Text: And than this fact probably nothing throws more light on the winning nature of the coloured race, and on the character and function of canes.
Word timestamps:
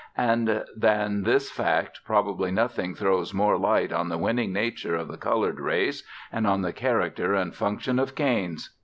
And 0.17 0.63
than 0.75 1.21
this 1.25 1.51
fact 1.51 1.99
probably 2.03 2.49
nothing 2.49 2.95
throws 2.95 3.35
more 3.35 3.55
light 3.55 3.93
on 3.93 4.09
the 4.09 4.17
winning 4.17 4.51
nature 4.51 4.95
of 4.95 5.09
the 5.09 5.15
coloured 5.17 5.59
race, 5.59 6.01
and 6.31 6.47
on 6.47 6.63
the 6.63 6.73
character 6.73 7.35
and 7.35 7.53
function 7.55 7.99
of 7.99 8.15
canes. 8.15 8.71